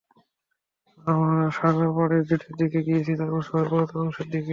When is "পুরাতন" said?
3.71-3.97